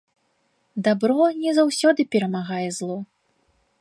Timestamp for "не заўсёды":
1.43-2.01